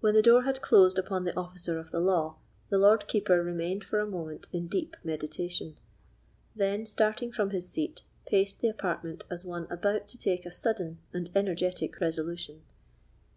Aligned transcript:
When 0.00 0.14
the 0.14 0.20
door 0.22 0.42
had 0.42 0.60
closed 0.62 0.98
upon 0.98 1.22
the 1.22 1.36
officer 1.38 1.78
of 1.78 1.92
the 1.92 2.00
law, 2.00 2.38
the 2.70 2.76
Lord 2.76 3.06
Keeper 3.06 3.40
remained 3.40 3.84
for 3.84 4.00
a 4.00 4.04
moment 4.04 4.48
in 4.52 4.66
deep 4.66 4.96
meditation; 5.04 5.76
then, 6.56 6.84
starting 6.84 7.30
from 7.30 7.50
his 7.50 7.68
seat, 7.68 8.02
paced 8.26 8.58
the 8.60 8.68
apartment 8.68 9.22
as 9.30 9.44
one 9.44 9.68
about 9.70 10.08
to 10.08 10.18
take 10.18 10.44
a 10.44 10.50
sudden 10.50 10.98
and 11.12 11.30
energetic 11.36 12.00
resolution. 12.00 12.62